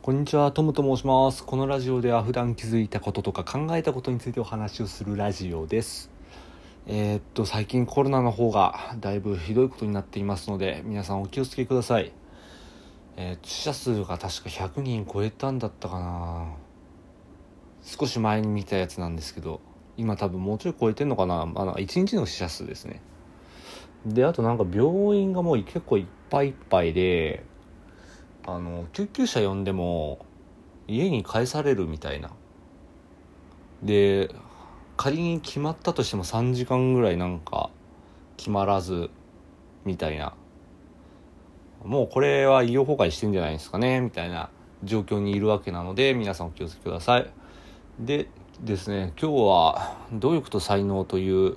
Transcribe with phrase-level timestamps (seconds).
[0.00, 1.44] こんにちは、トムと申します。
[1.44, 6.08] このラジオでは普段気づいたこととか考えたことについてお話をするラジオです。
[6.86, 12.12] えーっと、最近コロナの方がだいぶひどいことになっていますので、皆さんお気をつけください。
[13.16, 16.54] えー、死者数が確か100人超えたんだったかな
[17.82, 19.60] 少し前に見たやつなんですけど、
[19.96, 23.02] 今多分もうちょい超えてんのかなあの、1日の死者数ですね。
[24.06, 27.44] で、あとなんか病院がもう結構いっぱいいっぱいで、
[28.50, 30.24] あの救急車呼んでも
[30.86, 32.30] 家に帰されるみたいな。
[33.82, 34.34] で
[34.96, 37.70] 仮に決まったとしても3時間ぐらいなんか
[38.38, 39.10] 決まらず
[39.84, 40.34] みたいな。
[41.84, 44.50] もうこれは医療崩壊してんじゃないですかねみたいな。
[44.84, 47.30] 状況にいるわけなので皆さんお気をつけください。
[47.98, 48.28] で
[48.60, 51.56] ですね今日は努力と才能という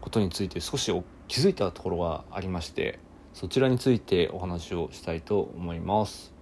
[0.00, 0.92] ことについて少し
[1.26, 2.98] 気づいたところがありまして。
[3.38, 6.32] そちらについてお話をしたいと思います。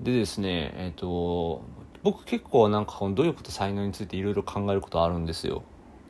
[0.00, 1.62] でですね、えっ、と、
[2.02, 5.62] 僕結構なんかこの努力と才能についていろいろ考えることあるんですよ。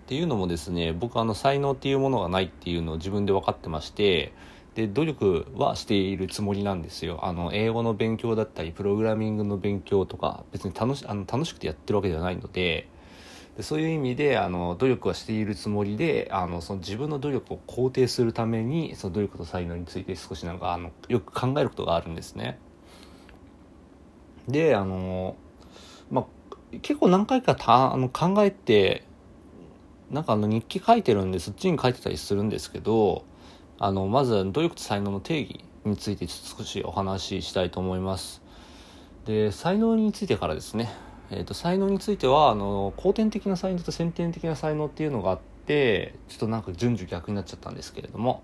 [0.05, 4.33] っていうのもですね、僕あの才能っていうものがないっていうのを自分で分かってまして、
[4.77, 7.21] で、努力はしているつもりなんですよ。
[7.23, 12.89] あの、英語の勉強だったり、プログラミングの勉強とか、別に楽しあの楽しくてやってるわけではないので、
[13.57, 22.59] でそういう意味であの努力はしているつもりであのその自分の努力を肯定するためにその努力と才能について少しなんかあのよく考えることがあるんですね。
[24.49, 25.37] であの、
[26.11, 26.27] まあ、
[26.81, 29.05] 結構何回かたあの考えて
[30.11, 33.25] なんかあの日記書いてるんでそっちに書いてたりするんですけど
[33.79, 38.43] あのまず努力と才能の定義について少しお話ししたいと思います。
[39.27, 40.91] で才能についてからですね
[41.35, 48.43] えーと、才能についてはあの後天的な才能と先天的な才能っていうのがあってちょっとなんか順序逆になっちゃったんですけれども、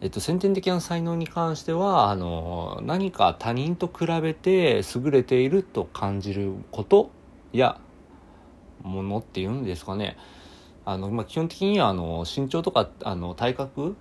[0.00, 7.10] えーと、先天的な才能に関してはあの何か他人と比べて優れていると感じること
[7.52, 7.78] や
[8.82, 10.16] ものっていうんですかね。
[10.86, 13.96] あの、まあ、基本的にはあの身長とかあの体格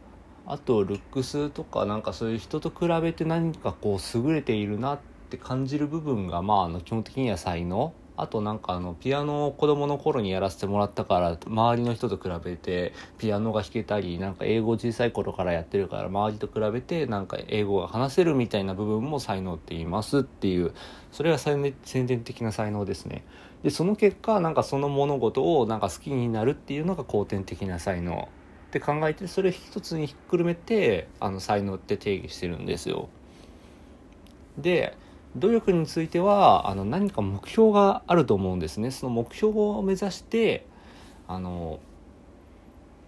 [0.46, 7.94] あとルックスとかなんかそういう人と比べて何かこう優れているなって感じる部分がまああの基本的には才能。
[8.18, 20.74] あとなんかあのピアノを子供の頃にやらせてもらったから周りの人と比べてピアノが弾けたりなんか英語小さい頃からやってるから周りと比べてなんか英語が話せるみたいな部分も才能って言いますっていう
[21.12, 23.24] それが先天的な才能ですね。
[23.64, 28.30] でその結果なんかその物事をなんか好きになるっていうのが後天的な才能
[28.68, 33.10] って考えてそれ一つにひっくるめてあの才能って定義してるんですよ。
[34.58, 34.96] で
[35.36, 38.92] 努力についてはあの何か目標があると思うんですね。
[38.92, 40.66] その目標を目指して
[41.28, 41.80] あの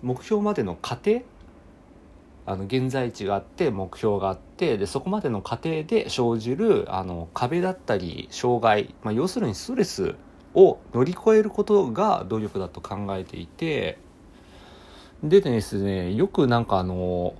[0.02, 1.22] 目標までの過程
[2.46, 10.16] あの現在地があって目標があってでそこまでの過程で生じるあの壁だったり障害、まあ、要するにストレス
[10.54, 13.98] を乗り越えることが努力だと考えていて
[15.22, 17.36] でですねよくなんかあの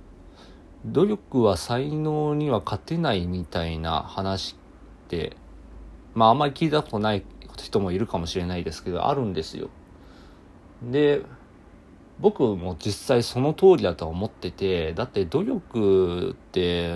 [0.84, 4.56] 努力は才能には勝てないみたいな話
[5.08, 5.36] って
[6.14, 7.24] まああんまり聞いたことない
[7.56, 9.70] 人もいるかもしれないですけどあるんですよ。
[10.82, 11.22] で
[12.20, 16.94] 僕も実際その通りだとは思っててだって努力って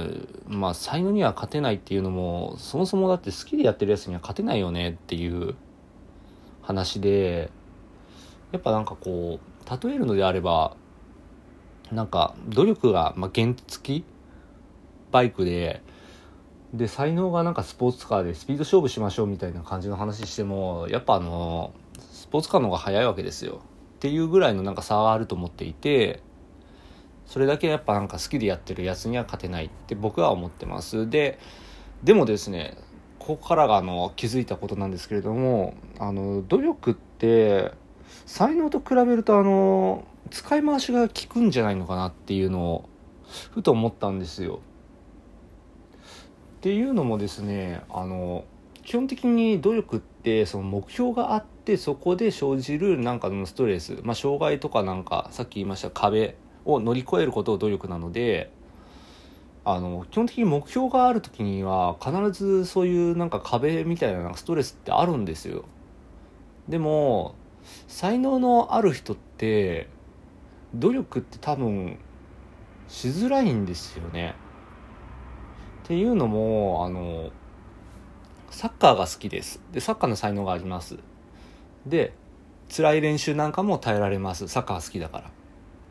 [0.48, 5.54] まあ才能には勝てないっていうのもそもそもだって好きでやってるやつには勝てないよねっていう
[6.60, 7.50] 話で
[8.50, 10.76] やっぱなんかこう例えるのであれば
[11.92, 14.04] なんか努力が、まあ、原付き
[15.12, 15.82] バイクで
[16.72, 23.60] で才能がなんかスポーツカーでスピード勝負しましょうみたいな感じの話してもやっぱあのスポーツカーの方が速いわけですよ
[23.96, 26.22] っていうぐらいのなんか差があると思っていて
[27.26, 31.38] それだけやっぱなんか好きでやってるやつには勝てないって僕は思ってますで
[32.02, 32.76] でもですね
[33.18, 37.72] ここからがあの気づいたことなんですけれどもあの努力って
[38.26, 42.88] 才能と比べるとあの使い回しが効くんじゃないのかなっていうのを
[43.52, 44.60] ふと思ったんですよ。
[46.62, 48.44] っていうのもですねあの
[48.84, 58.52] 基本的に努力ってその目標があってそこで生じるなんかのストレス、まあ、障害とかなんかさっき言いました壁を乗り越えることを努力なので
[59.64, 65.64] あの基本的に目標がある時には必ずそういうなんか壁みたいなストレスってあるんですよ。
[66.68, 67.34] でも
[67.88, 69.88] 才能のある人って
[70.76, 71.98] 努力って多分
[72.86, 74.36] しづらいんですよね。
[75.92, 77.30] っていうのもあの
[78.50, 79.60] サッカーが好きです。
[79.72, 80.96] でサッカーの才能があります。
[81.84, 82.14] で
[82.74, 84.48] 辛い練習なんかも耐えられます。
[84.48, 85.30] サッカー好きだから。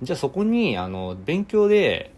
[0.02, 2.12] じゃあそこにあの勉強で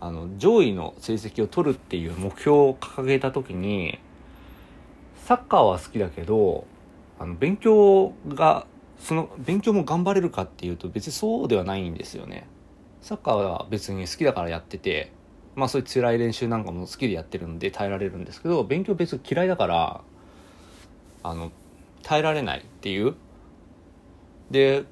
[0.00, 3.98] あの上位の成績を取るっていう目標を掲げた時に
[5.26, 6.64] サッカーは好きだけど
[7.18, 8.66] あの勉強が
[8.98, 12.46] その勉強も頑張れるかっていうと別にそうではないんですよね。
[13.02, 15.19] サッカーは別に好きだからやってて。
[15.54, 20.00] まあそういう辛い練習なんかも好きでやってるんで耐えられるんですけど勉強別に嫌いだから
[21.22, 21.52] あの
[22.02, 23.14] 耐えられないっていう
[24.50, 24.84] で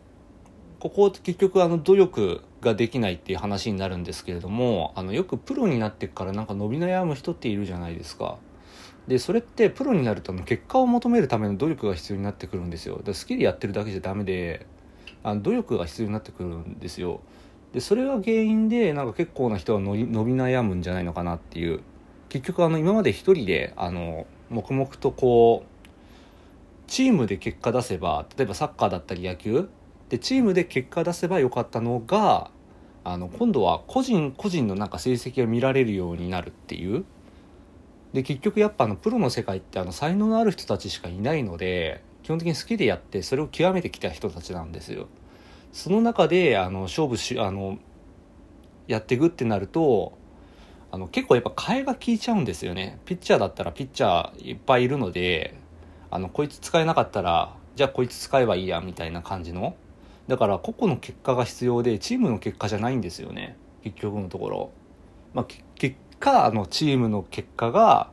[0.80, 8.38] ここ結局あの努力ができないっていう話になるんですけれどもあのよくプロになってからなんか伸び悩む人っているじゃないですか。
[9.06, 13.00] でそれってプロになると結果を求めるための努力が必要になってくるんですよ。
[13.02, 14.66] で好きでやってるだけじゃダメで
[15.22, 17.20] あの努力が必要になってくるんですよ。
[17.72, 21.80] でそれが原因でなんか結構な人は伸び悩むんじゃないのかなっていう。
[22.28, 25.88] 結局あの今まで一人であの黙々とこう
[26.86, 29.68] チームで結果出せば例えばサッカーだったり野球。
[30.08, 32.50] でチームで結果出せばよかったのが
[33.04, 37.04] あの今度は個人個人のなんか成績が見られるようになるっていう。
[38.12, 45.08] で結局やっぱあのプロの世界ってあの才能のある人たちしかいないので基本的に好きでやってそれを極めてきた人たちなんですよ。
[45.72, 47.78] その中であの勝負しあの
[48.86, 50.16] やっていくってなると
[50.90, 52.98] あの結構やっぱ替えが効いちゃうんですよね。
[53.04, 55.54] ピッチャーだったらピッチャーいっぱいいるので
[56.10, 59.76] あのこいつ使えなかったらじゃあこいつ使えばいいやみたいな感じの。
[60.26, 63.56] だから個々の結果が必要でチームの結果じゃないんですよね。
[63.82, 64.70] 結局のところ、
[65.32, 68.10] まあ、結果あのチームの結果が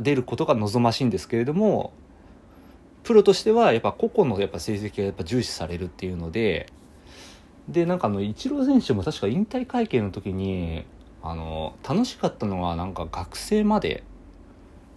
[0.00, 1.92] 出ることが望ましいんですけれども
[3.04, 6.72] プロとしてはやっぱ個々のやっぱ成績がやっぱ重視されるっていうので
[7.68, 10.84] でなんかあのイチロー選手も確か引退会見の時に
[11.22, 14.04] あの楽しかったのはなんか学生まで。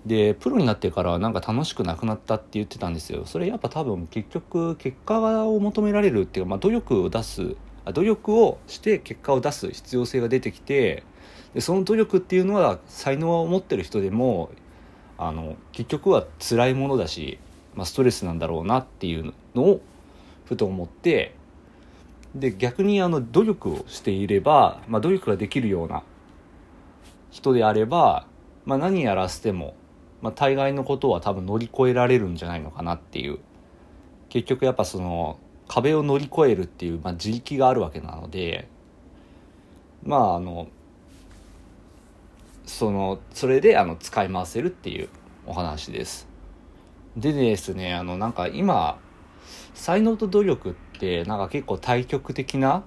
[0.06, 3.26] でプロになってからなんか楽しくなくなったって言ってたんですよ。
[3.26, 7.56] それやっぱ多分結局結果を求められるっていうか、まあ、努力を出す
[7.92, 11.04] 努力をして結果を出す必要性が出てきて
[11.56, 14.52] でその努力っていうのは才能を持ってる人でも
[15.18, 17.40] あの結局は辛いものだし、
[17.76, 19.82] まあ、ストレスなんだろうなっていうのを
[20.46, 21.36] ふと思って
[22.34, 26.04] で逆にあの努力をしていれば、まあ、努力ができるような
[27.32, 28.28] 人であれば、
[28.66, 29.76] まあ、何やらせても
[30.26, 33.38] まあ、大概のことは多分乗り越えられるんじゃないのかなっていう。
[34.30, 35.38] 結局やっぱその
[35.68, 38.68] 壁を乗り越えるっていう、まあ、自力があるわけなので
[40.04, 40.68] まああの
[42.66, 45.10] そのそれであの使い回せるっていう
[45.46, 46.28] お話です。
[47.16, 49.00] でですねあのなんか今
[49.74, 52.84] 才能と努力ってなんか結構対極的な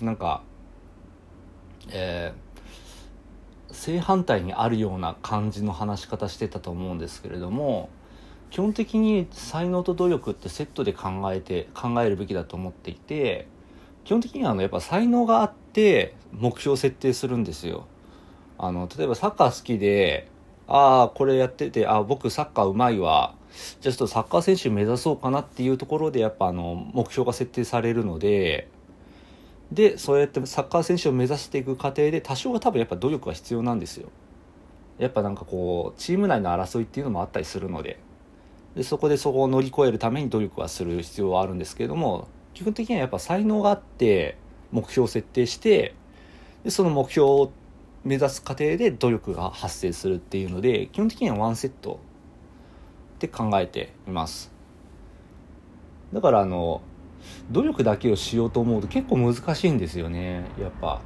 [0.00, 0.42] なんか
[1.90, 2.52] えー
[3.72, 7.88] 正反対にあるような感じの話し方してたと思うんですけれども
[8.50, 13.48] 基本的に才能と努力ってセットで考えて考えるべきだと思っていて
[14.04, 17.86] 基本的にはあのやっぱ才能があって目標を設定するんですよ。
[18.58, 20.28] あの例えばサッカー好きで
[20.68, 23.34] ああこれやっててあ僕サッカーうまいわ。
[23.80, 28.68] じゃあちょっとサッカー選手目指そうかなっていうところでやっぱあの目標が設定されるので。
[29.70, 34.10] でそうやってサッカー選手を目指していく過程で多少は多分やっぱ努力が必要なんですよ。
[34.98, 37.98] やっぱなんかこうチーム内の争いっていうのもあったりするので。
[38.74, 44.36] でそこでそこを乗り越えるために努力はする必要はあるんですけれども基本的にはやっぱ才能があって
[44.70, 45.94] 目標を設定して
[46.64, 47.52] でその目標を
[48.04, 52.00] 目指す過程で努力が発生するっていうので基本的にはワンセット
[53.16, 54.52] って考えています。
[56.12, 56.82] だからあの
[57.50, 60.44] 努力だけをしようと思うと結構難しいんですよね。
[60.60, 61.00] やっぱ。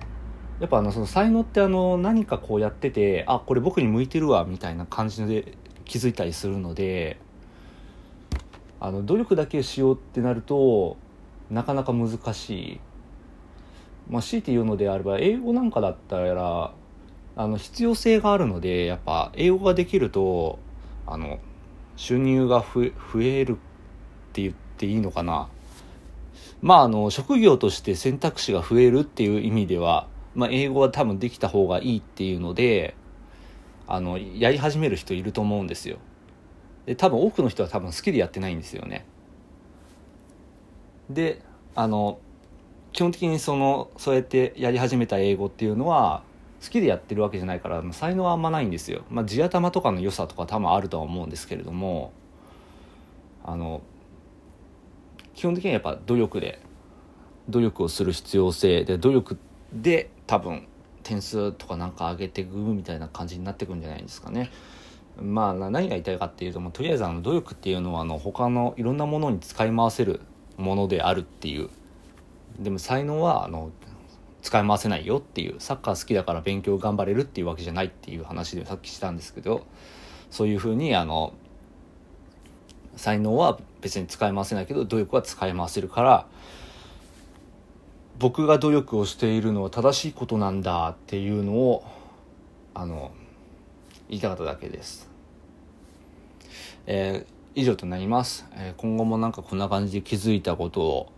[0.59, 5.53] やっぱあのその才能ってあの何かこうやっててあこれ僕に向いてるわみたいな感じで
[5.85, 7.19] 気づいたりするので
[8.81, 10.97] あの努力だけしようってなると
[11.51, 12.81] なかなか難しい。
[14.09, 16.73] まあ強いて言うのであれば英語なんかだったら
[17.37, 20.59] あの必要性があるのでやっぱ英語ができると
[21.07, 21.39] あの
[21.97, 22.91] 収入が増
[23.23, 23.57] えるっ
[24.33, 25.49] て言っていいのかな
[26.63, 32.95] まあ、あの、職業として選択肢が増えるっていう意味では、まあ、英語は多分できた方がいいっていうので、
[33.87, 35.99] あの、やり始める人いると思うんですよ。
[36.87, 39.07] で、多分多くの人は多分好きでやってないんですよね。
[41.11, 41.43] で、
[41.75, 42.19] あの、
[42.93, 46.23] 基本的にその、そうやってやり始めた英語っていうのは、
[46.67, 49.05] 好きでやってるわけじゃないから才能はあんまないんですよ。
[49.09, 52.13] まあ、地頭とかの良さとか多分あるとは思うんですけれども
[53.45, 53.83] あの
[55.35, 56.61] 基本的にはやっぱ努力で
[57.49, 59.39] 努力をする必要性で努力
[59.73, 60.67] で多分
[61.05, 64.51] 点数とかなんか上げていくみたいな感じになってくんじゃないですかね。
[65.23, 70.21] まあ何が言いたいかっていうともうとりあえずあの努力っていうのはあの他のいろんなものに使い回せる
[70.57, 71.71] ものであるっていう
[72.59, 73.71] でも才能はあの
[74.47, 79.67] 使い回せないよっていうサッカー好きだから勉強頑張れるっていうわけじゃないっていう話でさっきしたんですけど
[80.31, 81.33] そういうふうにあの
[82.95, 86.29] 才能は別に使い回せないけど努力は使い回せるから
[88.21, 91.85] 僕が努力をしているのは正しいことなんだっていうのを
[92.73, 93.11] あの
[94.09, 95.11] 言いたかっただけです。
[96.87, 101.13] えー、以上となります、えー、今後もなんかこんな感じで気づいたことを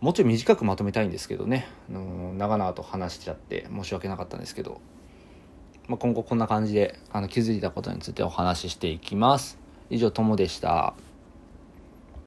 [0.00, 4.80] もうちょい短くまとめたいんですけどね、あの長々と話しちゃって申し訳なかったんですけど、
[5.88, 9.58] まあ、今後こんな感じであの気づいたことについてお話ししていきます。
[9.90, 10.94] 以上、ともでした。